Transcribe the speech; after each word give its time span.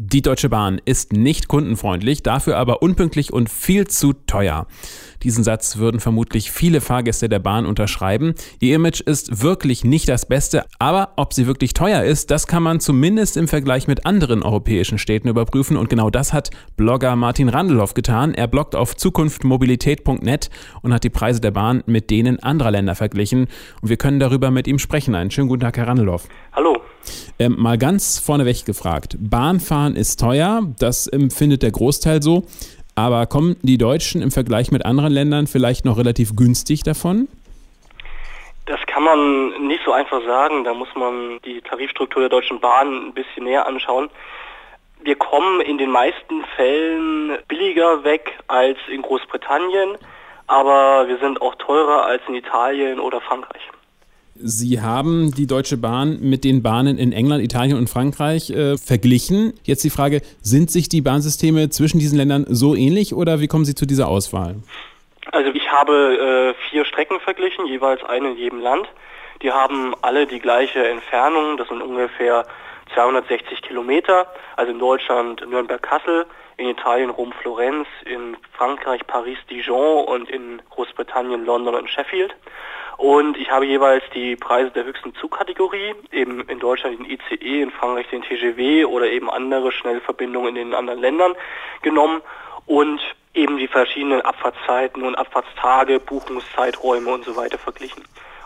Die 0.00 0.22
Deutsche 0.22 0.48
Bahn 0.48 0.80
ist 0.84 1.12
nicht 1.12 1.48
kundenfreundlich, 1.48 2.22
dafür 2.22 2.56
aber 2.56 2.82
unpünktlich 2.82 3.32
und 3.32 3.50
viel 3.50 3.88
zu 3.88 4.12
teuer. 4.12 4.68
Diesen 5.24 5.42
Satz 5.42 5.78
würden 5.78 5.98
vermutlich 5.98 6.52
viele 6.52 6.80
Fahrgäste 6.80 7.28
der 7.28 7.40
Bahn 7.40 7.66
unterschreiben. 7.66 8.34
Ihr 8.60 8.76
Image 8.76 9.00
ist 9.00 9.42
wirklich 9.42 9.82
nicht 9.82 10.08
das 10.08 10.26
Beste, 10.26 10.66
aber 10.78 11.14
ob 11.16 11.32
sie 11.32 11.48
wirklich 11.48 11.74
teuer 11.74 12.04
ist, 12.04 12.30
das 12.30 12.46
kann 12.46 12.62
man 12.62 12.78
zumindest 12.78 13.36
im 13.36 13.48
Vergleich 13.48 13.88
mit 13.88 14.06
anderen 14.06 14.44
europäischen 14.44 14.98
Städten 14.98 15.26
überprüfen 15.26 15.76
und 15.76 15.90
genau 15.90 16.10
das 16.10 16.32
hat 16.32 16.50
Blogger 16.76 17.16
Martin 17.16 17.48
Randelhoff 17.48 17.94
getan. 17.94 18.34
Er 18.34 18.46
bloggt 18.46 18.76
auf 18.76 18.94
zukunftmobilität.net 18.94 20.50
und 20.80 20.94
hat 20.94 21.02
die 21.02 21.10
Preise 21.10 21.40
der 21.40 21.50
Bahn 21.50 21.82
mit 21.86 22.10
denen 22.10 22.40
anderer 22.40 22.70
Länder 22.70 22.94
verglichen 22.94 23.48
und 23.82 23.88
wir 23.88 23.96
können 23.96 24.20
darüber 24.20 24.52
mit 24.52 24.68
ihm 24.68 24.78
sprechen. 24.78 25.16
Einen 25.16 25.32
schönen 25.32 25.48
guten 25.48 25.62
Tag, 25.62 25.76
Herr 25.76 25.88
Randelhoff. 25.88 26.28
Hallo. 26.52 26.76
Ähm, 27.38 27.54
mal 27.58 27.78
ganz 27.78 28.18
vorneweg 28.18 28.64
gefragt. 28.64 29.16
Bahnfahren 29.18 29.94
ist 29.94 30.18
teuer, 30.18 30.62
das 30.78 31.06
empfindet 31.06 31.62
der 31.62 31.70
Großteil 31.70 32.22
so. 32.22 32.44
Aber 32.96 33.26
kommen 33.26 33.56
die 33.62 33.78
Deutschen 33.78 34.22
im 34.22 34.32
Vergleich 34.32 34.72
mit 34.72 34.84
anderen 34.84 35.12
Ländern 35.12 35.46
vielleicht 35.46 35.84
noch 35.84 35.98
relativ 35.98 36.34
günstig 36.34 36.82
davon? 36.82 37.28
Das 38.66 38.80
kann 38.86 39.04
man 39.04 39.68
nicht 39.68 39.82
so 39.84 39.92
einfach 39.92 40.20
sagen. 40.26 40.64
Da 40.64 40.74
muss 40.74 40.88
man 40.96 41.38
die 41.44 41.60
Tarifstruktur 41.60 42.22
der 42.22 42.28
Deutschen 42.28 42.58
Bahn 42.58 43.08
ein 43.08 43.14
bisschen 43.14 43.44
näher 43.44 43.66
anschauen. 43.66 44.10
Wir 45.00 45.14
kommen 45.14 45.60
in 45.60 45.78
den 45.78 45.90
meisten 45.92 46.44
Fällen 46.56 47.38
billiger 47.46 48.02
weg 48.02 48.36
als 48.48 48.78
in 48.90 49.02
Großbritannien, 49.02 49.96
aber 50.48 51.06
wir 51.06 51.18
sind 51.18 51.40
auch 51.40 51.54
teurer 51.54 52.04
als 52.04 52.22
in 52.26 52.34
Italien 52.34 52.98
oder 52.98 53.20
Frankreich. 53.20 53.62
Sie 54.40 54.80
haben 54.80 55.32
die 55.32 55.48
Deutsche 55.48 55.76
Bahn 55.76 56.20
mit 56.20 56.44
den 56.44 56.62
Bahnen 56.62 56.96
in 56.96 57.12
England, 57.12 57.42
Italien 57.42 57.76
und 57.76 57.90
Frankreich 57.90 58.50
äh, 58.50 58.76
verglichen. 58.78 59.52
Jetzt 59.64 59.82
die 59.82 59.90
Frage, 59.90 60.20
sind 60.42 60.70
sich 60.70 60.88
die 60.88 61.00
Bahnsysteme 61.00 61.70
zwischen 61.70 61.98
diesen 61.98 62.18
Ländern 62.18 62.46
so 62.48 62.76
ähnlich 62.76 63.14
oder 63.14 63.40
wie 63.40 63.48
kommen 63.48 63.64
Sie 63.64 63.74
zu 63.74 63.84
dieser 63.84 64.06
Auswahl? 64.06 64.56
Also 65.32 65.50
ich 65.50 65.72
habe 65.72 66.54
äh, 66.54 66.70
vier 66.70 66.84
Strecken 66.84 67.18
verglichen, 67.18 67.66
jeweils 67.66 68.04
eine 68.04 68.30
in 68.30 68.36
jedem 68.36 68.60
Land. 68.60 68.86
Die 69.42 69.50
haben 69.50 69.94
alle 70.02 70.26
die 70.26 70.38
gleiche 70.38 70.86
Entfernung, 70.86 71.56
das 71.56 71.66
sind 71.68 71.82
ungefähr 71.82 72.46
260 72.94 73.62
Kilometer. 73.62 74.26
Also 74.56 74.70
in 74.70 74.78
Deutschland 74.78 75.48
Nürnberg-Kassel, 75.48 76.26
in 76.58 76.68
Italien 76.68 77.10
Rom-Florenz, 77.10 77.88
in 78.04 78.36
Frankreich 78.52 79.04
Paris-Dijon 79.06 80.04
und 80.04 80.30
in 80.30 80.62
Großbritannien 80.70 81.44
London 81.44 81.74
und 81.74 81.90
Sheffield. 81.90 82.34
Und 82.98 83.36
ich 83.36 83.48
habe 83.48 83.64
jeweils 83.64 84.02
die 84.12 84.34
Preise 84.34 84.72
der 84.72 84.84
höchsten 84.84 85.14
Zugkategorie, 85.14 85.94
eben 86.10 86.40
in 86.48 86.58
Deutschland 86.58 86.98
den 86.98 87.06
ICE, 87.08 87.62
in 87.62 87.70
Frankreich 87.70 88.08
den 88.08 88.22
TGW 88.22 88.86
oder 88.86 89.06
eben 89.06 89.30
andere 89.30 89.70
Schnellverbindungen 89.70 90.56
in 90.56 90.70
den 90.70 90.74
anderen 90.74 91.00
Ländern 91.00 91.34
genommen 91.82 92.20
und 92.66 93.00
eben 93.34 93.56
die 93.56 93.68
verschiedenen 93.68 94.20
Abfahrtszeiten 94.22 95.04
und 95.04 95.14
Abfahrtstage, 95.14 96.00
Buchungszeiträume 96.00 97.12
und 97.12 97.24
so 97.24 97.36
weiter 97.36 97.56
verglichen. 97.56 98.02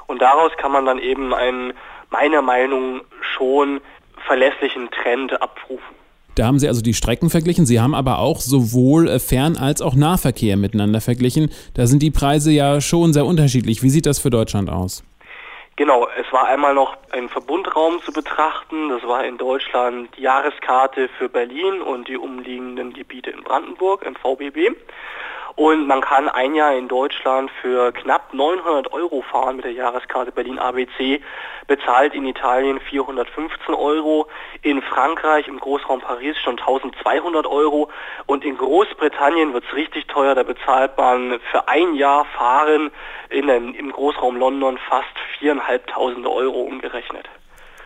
Und 0.06 0.20
daraus 0.20 0.54
kann 0.58 0.70
man 0.70 0.84
dann 0.84 0.98
eben 0.98 1.32
einen 1.32 1.72
meiner 2.10 2.42
Meinung 2.42 3.00
schon 3.22 3.80
verlässlichen 4.26 4.90
Trend 4.90 5.40
abrufen. 5.40 6.01
Da 6.34 6.46
haben 6.46 6.58
Sie 6.58 6.68
also 6.68 6.80
die 6.80 6.94
Strecken 6.94 7.28
verglichen. 7.28 7.66
Sie 7.66 7.80
haben 7.80 7.94
aber 7.94 8.18
auch 8.18 8.40
sowohl 8.40 9.08
äh, 9.08 9.18
Fern- 9.18 9.56
als 9.56 9.82
auch 9.82 9.94
Nahverkehr 9.94 10.56
miteinander 10.56 11.00
verglichen. 11.00 11.50
Da 11.74 11.86
sind 11.86 12.02
die 12.02 12.10
Preise 12.10 12.50
ja 12.50 12.80
schon 12.80 13.12
sehr 13.12 13.26
unterschiedlich. 13.26 13.82
Wie 13.82 13.90
sieht 13.90 14.06
das 14.06 14.18
für 14.18 14.30
Deutschland 14.30 14.70
aus? 14.70 15.04
Genau, 15.76 16.06
es 16.20 16.30
war 16.32 16.46
einmal 16.46 16.74
noch 16.74 16.96
ein 17.12 17.28
Verbundraum 17.28 18.00
zu 18.04 18.12
betrachten. 18.12 18.90
Das 18.90 19.02
war 19.04 19.24
in 19.24 19.38
Deutschland 19.38 20.10
die 20.16 20.22
Jahreskarte 20.22 21.08
für 21.18 21.28
Berlin 21.28 21.80
und 21.80 22.08
die 22.08 22.16
umliegenden 22.16 22.92
Gebiete 22.92 23.30
in 23.30 23.42
Brandenburg 23.42 24.04
im 24.04 24.14
VBB. 24.14 24.76
Und 25.56 25.86
man 25.86 26.00
kann 26.00 26.28
ein 26.28 26.54
Jahr 26.54 26.74
in 26.74 26.88
Deutschland 26.88 27.50
für 27.60 27.92
knapp 27.92 28.32
900 28.32 28.92
Euro 28.92 29.22
fahren 29.22 29.56
mit 29.56 29.64
der 29.64 29.72
Jahreskarte 29.72 30.32
Berlin 30.32 30.58
ABC, 30.58 31.20
bezahlt 31.66 32.14
in 32.14 32.26
Italien 32.26 32.80
415 32.80 33.74
Euro, 33.74 34.28
in 34.62 34.80
Frankreich 34.82 35.48
im 35.48 35.60
Großraum 35.60 36.00
Paris 36.00 36.36
schon 36.38 36.58
1200 36.58 37.46
Euro 37.46 37.90
und 38.26 38.44
in 38.44 38.56
Großbritannien 38.56 39.52
wird 39.52 39.64
es 39.68 39.76
richtig 39.76 40.06
teuer, 40.06 40.34
da 40.34 40.42
bezahlt 40.42 40.96
man 40.96 41.38
für 41.50 41.68
ein 41.68 41.94
Jahr 41.94 42.24
Fahren 42.36 42.90
in 43.28 43.46
den, 43.46 43.74
im 43.74 43.92
Großraum 43.92 44.36
London 44.36 44.78
fast 44.88 45.14
4.500 45.40 46.26
Euro 46.30 46.62
umgerechnet. 46.62 47.28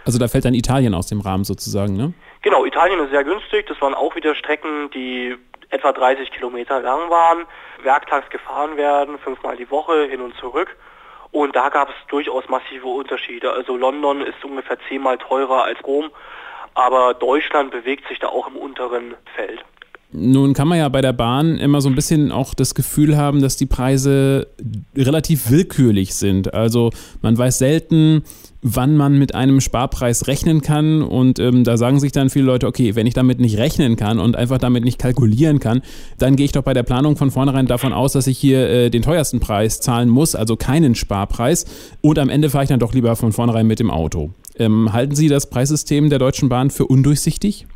Also 0.04 0.20
da 0.20 0.28
fällt 0.28 0.44
dann 0.44 0.54
Italien 0.54 0.94
aus 0.94 1.08
dem 1.08 1.20
Rahmen 1.20 1.42
sozusagen, 1.42 1.96
ne? 1.96 2.14
Genau, 2.42 2.64
Italien 2.64 3.00
ist 3.00 3.10
sehr 3.10 3.24
günstig. 3.24 3.66
Das 3.66 3.80
waren 3.80 3.92
auch 3.92 4.14
wieder 4.14 4.36
Strecken, 4.36 4.88
die 4.94 5.36
etwa 5.76 5.92
30 5.92 6.30
Kilometer 6.30 6.80
lang 6.80 7.10
waren, 7.10 7.46
werktags 7.82 8.28
gefahren 8.30 8.76
werden, 8.76 9.18
fünfmal 9.18 9.56
die 9.56 9.70
Woche 9.70 10.06
hin 10.06 10.20
und 10.20 10.34
zurück. 10.36 10.76
Und 11.32 11.54
da 11.54 11.68
gab 11.68 11.90
es 11.90 11.94
durchaus 12.08 12.48
massive 12.48 12.88
Unterschiede. 12.88 13.52
Also 13.52 13.76
London 13.76 14.22
ist 14.22 14.42
ungefähr 14.44 14.78
zehnmal 14.88 15.18
teurer 15.18 15.64
als 15.64 15.82
Rom, 15.84 16.10
aber 16.74 17.14
Deutschland 17.14 17.70
bewegt 17.70 18.08
sich 18.08 18.18
da 18.18 18.28
auch 18.28 18.48
im 18.48 18.56
unteren 18.56 19.14
Feld. 19.34 19.64
Nun 20.18 20.54
kann 20.54 20.66
man 20.66 20.78
ja 20.78 20.88
bei 20.88 21.02
der 21.02 21.12
Bahn 21.12 21.58
immer 21.58 21.82
so 21.82 21.90
ein 21.90 21.94
bisschen 21.94 22.32
auch 22.32 22.54
das 22.54 22.74
Gefühl 22.74 23.18
haben, 23.18 23.42
dass 23.42 23.56
die 23.56 23.66
Preise 23.66 24.46
relativ 24.96 25.50
willkürlich 25.50 26.14
sind. 26.14 26.54
Also 26.54 26.90
man 27.20 27.36
weiß 27.36 27.58
selten, 27.58 28.22
wann 28.62 28.96
man 28.96 29.18
mit 29.18 29.34
einem 29.34 29.60
Sparpreis 29.60 30.26
rechnen 30.26 30.62
kann. 30.62 31.02
Und 31.02 31.38
ähm, 31.38 31.64
da 31.64 31.76
sagen 31.76 32.00
sich 32.00 32.12
dann 32.12 32.30
viele 32.30 32.46
Leute, 32.46 32.66
okay, 32.66 32.94
wenn 32.94 33.06
ich 33.06 33.12
damit 33.12 33.40
nicht 33.40 33.58
rechnen 33.58 33.96
kann 33.96 34.18
und 34.18 34.36
einfach 34.36 34.58
damit 34.58 34.84
nicht 34.84 34.98
kalkulieren 34.98 35.60
kann, 35.60 35.82
dann 36.18 36.34
gehe 36.34 36.46
ich 36.46 36.52
doch 36.52 36.62
bei 36.62 36.72
der 36.72 36.82
Planung 36.82 37.16
von 37.16 37.30
vornherein 37.30 37.66
davon 37.66 37.92
aus, 37.92 38.12
dass 38.12 38.26
ich 38.26 38.38
hier 38.38 38.68
äh, 38.68 38.90
den 38.90 39.02
teuersten 39.02 39.38
Preis 39.38 39.80
zahlen 39.80 40.08
muss, 40.08 40.34
also 40.34 40.56
keinen 40.56 40.94
Sparpreis. 40.94 41.66
Und 42.00 42.18
am 42.18 42.30
Ende 42.30 42.48
fahre 42.48 42.64
ich 42.64 42.70
dann 42.70 42.80
doch 42.80 42.94
lieber 42.94 43.16
von 43.16 43.32
vornherein 43.32 43.66
mit 43.66 43.80
dem 43.80 43.90
Auto. 43.90 44.30
Ähm, 44.58 44.94
halten 44.94 45.14
Sie 45.14 45.28
das 45.28 45.50
Preissystem 45.50 46.08
der 46.08 46.18
Deutschen 46.18 46.48
Bahn 46.48 46.70
für 46.70 46.86
undurchsichtig? 46.86 47.66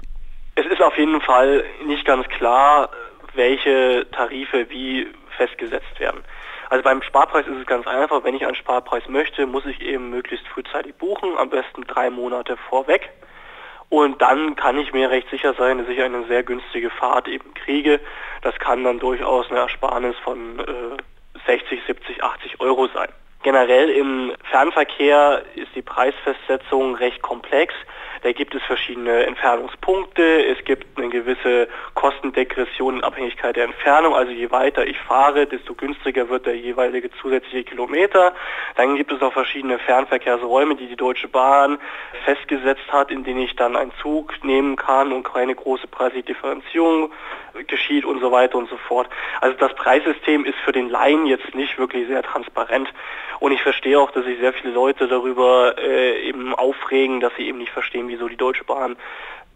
Ist 0.81 0.87
auf 0.87 0.97
jeden 0.97 1.21
Fall 1.21 1.63
nicht 1.85 2.07
ganz 2.07 2.27
klar, 2.29 2.89
welche 3.35 4.07
Tarife 4.13 4.71
wie 4.71 5.09
festgesetzt 5.37 6.01
werden. 6.01 6.25
Also 6.71 6.83
beim 6.83 7.03
Sparpreis 7.03 7.47
ist 7.47 7.59
es 7.59 7.67
ganz 7.67 7.87
einfach. 7.87 8.25
Wenn 8.25 8.35
ich 8.35 8.47
einen 8.47 8.55
Sparpreis 8.55 9.07
möchte, 9.07 9.45
muss 9.45 9.67
ich 9.67 9.83
eben 9.83 10.09
möglichst 10.09 10.49
frühzeitig 10.49 10.95
buchen, 10.95 11.37
am 11.37 11.51
besten 11.51 11.83
drei 11.83 12.09
Monate 12.09 12.57
vorweg. 12.57 13.11
Und 13.91 14.23
dann 14.23 14.57
kann 14.57 14.79
ich 14.79 14.95
mir 14.95 15.11
recht 15.11 15.29
sicher 15.29 15.53
sein, 15.53 15.77
dass 15.77 15.89
ich 15.89 16.01
eine 16.01 16.25
sehr 16.25 16.45
günstige 16.45 16.89
Fahrt 16.89 17.29
eben 17.29 17.53
kriege. 17.53 18.01
Das 18.41 18.59
kann 18.59 18.83
dann 18.83 19.01
durchaus 19.01 19.51
eine 19.51 19.61
Ersparnis 19.61 20.17
von 20.25 20.61
äh, 20.61 21.45
60, 21.45 21.83
70, 21.87 22.25
80 22.25 22.59
Euro 22.59 22.89
sein. 22.95 23.11
Generell 23.43 23.89
im 23.89 24.33
Fernverkehr 24.51 25.43
ist 25.55 25.75
die 25.75 25.81
Preisfestsetzung 25.81 26.95
recht 26.97 27.23
komplex. 27.23 27.73
Da 28.23 28.33
gibt 28.33 28.55
es 28.55 28.63
verschiedene 28.65 29.25
Entfernungspunkte, 29.25 30.45
es 30.45 30.63
gibt 30.67 30.99
eine 30.99 31.09
gewisse 31.09 31.69
Kostendegression 31.95 32.97
in 32.97 33.03
Abhängigkeit 33.03 33.57
der 33.57 33.65
Entfernung. 33.65 34.15
Also 34.15 34.31
je 34.31 34.51
weiter 34.51 34.87
ich 34.87 34.99
fahre, 34.99 35.47
desto 35.47 35.75
günstiger 35.75 36.29
wird 36.29 36.45
der 36.45 36.55
jeweilige 36.55 37.11
zusätzliche 37.13 37.65
Kilometer. 37.65 38.35
Dann 38.77 38.97
gibt 38.97 39.11
es 39.11 39.23
auch 39.23 39.33
verschiedene 39.33 39.79
Fernverkehrsräume, 39.79 40.75
die 40.75 40.89
die 40.89 40.97
Deutsche 40.97 41.29
Bahn 41.29 41.79
festgesetzt 42.27 42.93
hat, 42.93 43.11
in 43.11 43.25
denen 43.25 43.41
ich 43.41 43.57
dann 43.57 43.75
einen 43.75 43.93
Zug 44.03 44.35
nehmen 44.45 44.77
kann 44.77 45.15
und 45.15 45.23
keine 45.23 45.55
große 45.55 45.87
preisliche 45.87 46.25
Differenzierung 46.25 47.11
geschieht 47.67 48.05
und 48.05 48.21
so 48.21 48.31
weiter 48.31 48.59
und 48.59 48.69
so 48.69 48.77
fort. 48.77 49.09
Also 49.41 49.57
das 49.57 49.75
Preissystem 49.75 50.45
ist 50.45 50.59
für 50.59 50.73
den 50.73 50.91
Laien 50.91 51.25
jetzt 51.25 51.55
nicht 51.55 51.79
wirklich 51.79 52.07
sehr 52.07 52.23
transparent. 52.23 52.93
Und 53.41 53.53
ich 53.53 53.63
verstehe 53.63 53.99
auch, 53.99 54.11
dass 54.13 54.25
sich 54.25 54.39
sehr 54.39 54.53
viele 54.53 54.73
Leute 54.73 55.09
darüber 55.09 55.75
äh, 55.79 56.29
eben 56.29 56.55
aufregen, 56.55 57.21
dass 57.21 57.33
sie 57.37 57.49
eben 57.49 57.59
nicht 57.59 57.73
verstehen, 57.73 58.09
wieso 58.09 58.29
die 58.29 58.37
Deutsche 58.37 58.65
Bahn 58.65 58.97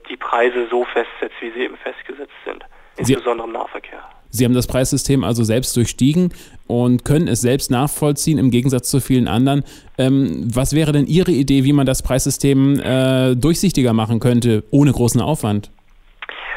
die 0.08 0.16
Preise 0.16 0.66
so 0.70 0.84
festsetzt, 0.84 1.36
wie 1.40 1.50
sie 1.50 1.60
eben 1.60 1.76
festgesetzt 1.76 2.32
sind. 2.44 2.64
Insbesondere 2.96 3.46
im 3.46 3.52
Nahverkehr. 3.52 4.02
Sie 4.30 4.44
haben 4.44 4.54
das 4.54 4.66
Preissystem 4.66 5.22
also 5.22 5.44
selbst 5.44 5.76
durchstiegen 5.76 6.32
und 6.66 7.04
können 7.04 7.28
es 7.28 7.40
selbst 7.40 7.70
nachvollziehen 7.70 8.38
im 8.38 8.50
Gegensatz 8.50 8.90
zu 8.90 9.00
vielen 9.00 9.28
anderen. 9.28 9.64
Ähm, 9.96 10.48
was 10.52 10.74
wäre 10.74 10.92
denn 10.92 11.06
Ihre 11.06 11.30
Idee, 11.30 11.64
wie 11.64 11.72
man 11.72 11.86
das 11.86 12.02
Preissystem 12.02 12.80
äh, 12.80 13.36
durchsichtiger 13.36 13.92
machen 13.92 14.18
könnte, 14.18 14.64
ohne 14.70 14.92
großen 14.92 15.20
Aufwand? 15.20 15.70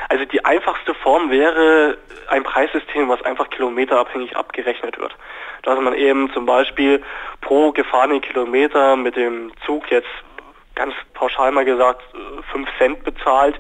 Also 0.10 0.26
die 0.26 0.44
einfachste 0.44 0.96
Form 0.96 1.30
wäre 1.30 1.98
ein 2.30 2.44
Preissystem, 2.44 3.10
was 3.10 3.22
einfach 3.24 3.50
kilometerabhängig 3.50 4.36
abgerechnet 4.36 4.98
wird. 4.98 5.16
Dass 5.68 5.78
man 5.82 5.94
eben 5.96 6.32
zum 6.32 6.46
Beispiel 6.46 7.04
pro 7.42 7.74
gefahrenen 7.74 8.22
Kilometer 8.22 8.96
mit 8.96 9.18
dem 9.18 9.52
Zug 9.66 9.92
jetzt 9.92 10.08
ganz 10.76 10.94
pauschal 11.14 11.52
mal 11.52 11.66
gesagt 11.66 12.02
5 12.54 12.70
Cent 12.78 13.04
bezahlt 13.04 13.60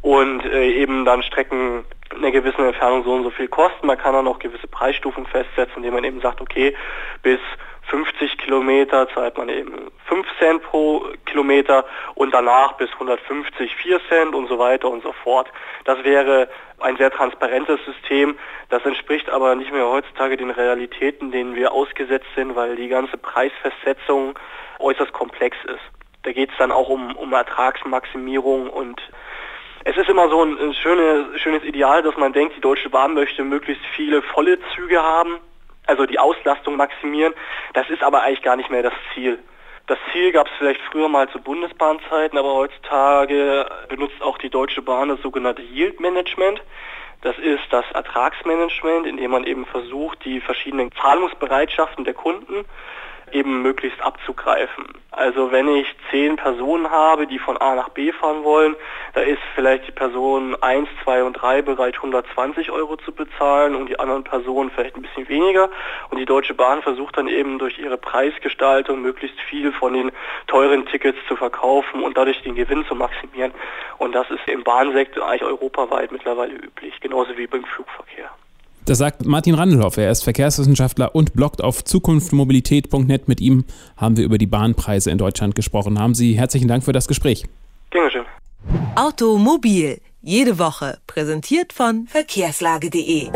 und 0.00 0.44
äh, 0.44 0.70
eben 0.70 1.04
dann 1.04 1.20
Strecken 1.24 1.84
in 2.12 2.18
einer 2.18 2.30
gewissen 2.30 2.64
Entfernung 2.64 3.02
so 3.02 3.12
und 3.12 3.24
so 3.24 3.30
viel 3.30 3.48
kosten. 3.48 3.88
Man 3.88 3.98
kann 3.98 4.12
dann 4.12 4.28
auch 4.28 4.38
gewisse 4.38 4.68
Preisstufen 4.68 5.26
festsetzen, 5.26 5.78
indem 5.78 5.94
man 5.94 6.04
eben 6.04 6.20
sagt, 6.20 6.40
okay, 6.40 6.76
bis 7.22 7.40
50 7.88 8.38
Kilometer 8.38 9.08
zahlt 9.14 9.38
man 9.38 9.48
eben 9.48 9.90
5 10.06 10.26
Cent 10.38 10.62
pro 10.62 11.06
Kilometer 11.24 11.84
und 12.14 12.32
danach 12.32 12.72
bis 12.74 12.90
150 12.92 13.74
4 13.76 14.00
Cent 14.08 14.34
und 14.34 14.48
so 14.48 14.58
weiter 14.58 14.88
und 14.88 15.02
so 15.02 15.12
fort. 15.24 15.50
Das 15.84 16.02
wäre 16.04 16.48
ein 16.80 16.96
sehr 16.96 17.10
transparentes 17.10 17.80
System. 17.84 18.38
Das 18.68 18.84
entspricht 18.84 19.30
aber 19.30 19.54
nicht 19.54 19.72
mehr 19.72 19.88
heutzutage 19.88 20.36
den 20.36 20.50
Realitäten, 20.50 21.30
denen 21.30 21.54
wir 21.54 21.72
ausgesetzt 21.72 22.28
sind, 22.36 22.54
weil 22.56 22.76
die 22.76 22.88
ganze 22.88 23.16
Preisfestsetzung 23.16 24.38
äußerst 24.78 25.12
komplex 25.12 25.56
ist. 25.64 25.80
Da 26.24 26.32
geht 26.32 26.50
es 26.50 26.56
dann 26.58 26.72
auch 26.72 26.88
um, 26.88 27.16
um 27.16 27.32
Ertragsmaximierung 27.32 28.68
und 28.68 29.00
es 29.84 29.96
ist 29.96 30.10
immer 30.10 30.28
so 30.28 30.44
ein, 30.44 30.58
ein 30.58 30.74
schönes, 30.74 31.40
schönes 31.40 31.62
Ideal, 31.62 32.02
dass 32.02 32.16
man 32.18 32.34
denkt, 32.34 32.56
die 32.56 32.60
Deutsche 32.60 32.90
Bahn 32.90 33.14
möchte 33.14 33.44
möglichst 33.44 33.84
viele 33.96 34.20
volle 34.20 34.58
Züge 34.74 35.02
haben 35.02 35.40
also 35.88 36.06
die 36.06 36.18
Auslastung 36.18 36.76
maximieren. 36.76 37.34
Das 37.72 37.90
ist 37.90 38.02
aber 38.02 38.22
eigentlich 38.22 38.42
gar 38.42 38.56
nicht 38.56 38.70
mehr 38.70 38.82
das 38.82 38.92
Ziel. 39.14 39.38
Das 39.86 39.98
Ziel 40.12 40.32
gab 40.32 40.46
es 40.46 40.52
vielleicht 40.58 40.82
früher 40.82 41.08
mal 41.08 41.28
zu 41.30 41.40
Bundesbahnzeiten, 41.40 42.38
aber 42.38 42.54
heutzutage 42.54 43.66
benutzt 43.88 44.20
auch 44.22 44.36
die 44.36 44.50
Deutsche 44.50 44.82
Bahn 44.82 45.08
das 45.08 45.20
sogenannte 45.22 45.62
Yield 45.62 45.98
Management. 45.98 46.62
Das 47.22 47.36
ist 47.38 47.64
das 47.70 47.86
Ertragsmanagement, 47.92 49.06
indem 49.06 49.30
man 49.30 49.44
eben 49.44 49.64
versucht, 49.64 50.24
die 50.24 50.40
verschiedenen 50.40 50.92
Zahlungsbereitschaften 50.92 52.04
der 52.04 52.14
Kunden 52.14 52.66
eben 53.32 53.62
möglichst 53.62 54.00
abzugreifen. 54.02 54.84
Also 55.10 55.52
wenn 55.52 55.68
ich 55.68 55.86
zehn 56.10 56.36
Personen 56.36 56.90
habe, 56.90 57.26
die 57.26 57.38
von 57.38 57.56
A 57.56 57.74
nach 57.74 57.88
B 57.88 58.12
fahren 58.12 58.44
wollen, 58.44 58.76
da 59.14 59.20
ist 59.20 59.40
vielleicht 59.54 59.86
die 59.86 59.92
Person 59.92 60.56
1, 60.60 60.88
2 61.04 61.24
und 61.24 61.34
3 61.34 61.62
bereit 61.62 61.96
120 61.96 62.70
Euro 62.70 62.96
zu 62.96 63.12
bezahlen 63.12 63.74
und 63.74 63.88
die 63.88 63.98
anderen 63.98 64.24
Personen 64.24 64.70
vielleicht 64.70 64.96
ein 64.96 65.02
bisschen 65.02 65.28
weniger. 65.28 65.70
Und 66.10 66.18
die 66.18 66.24
Deutsche 66.24 66.54
Bahn 66.54 66.82
versucht 66.82 67.16
dann 67.16 67.28
eben 67.28 67.58
durch 67.58 67.78
ihre 67.78 67.96
Preisgestaltung 67.96 69.02
möglichst 69.02 69.40
viel 69.40 69.72
von 69.72 69.94
den 69.94 70.12
teuren 70.46 70.86
Tickets 70.86 71.18
zu 71.28 71.36
verkaufen 71.36 72.02
und 72.02 72.16
dadurch 72.16 72.42
den 72.42 72.54
Gewinn 72.54 72.84
zu 72.86 72.94
maximieren. 72.94 73.52
Und 73.98 74.14
das 74.14 74.30
ist 74.30 74.46
im 74.46 74.64
Bahnsektor 74.64 75.26
eigentlich 75.26 75.42
europaweit 75.42 76.12
mittlerweile 76.12 76.54
üblich, 76.54 77.00
genauso 77.00 77.36
wie 77.36 77.46
beim 77.46 77.64
Flugverkehr. 77.64 78.30
Das 78.88 78.96
sagt 78.96 79.26
Martin 79.26 79.54
Randelhoff. 79.54 79.98
Er 79.98 80.10
ist 80.10 80.24
Verkehrswissenschaftler 80.24 81.14
und 81.14 81.34
bloggt 81.34 81.62
auf 81.62 81.84
zukunftmobilität.net. 81.84 83.28
Mit 83.28 83.40
ihm 83.42 83.64
haben 83.98 84.16
wir 84.16 84.24
über 84.24 84.38
die 84.38 84.46
Bahnpreise 84.46 85.10
in 85.10 85.18
Deutschland 85.18 85.54
gesprochen. 85.54 85.98
Haben 85.98 86.14
Sie 86.14 86.38
herzlichen 86.38 86.68
Dank 86.68 86.84
für 86.84 86.92
das 86.92 87.06
Gespräch. 87.06 87.44
Dankeschön. 87.90 88.24
Automobil. 88.94 90.00
Jede 90.22 90.58
Woche. 90.58 90.98
Präsentiert 91.06 91.72
von 91.72 92.06
verkehrslage.de. 92.08 93.30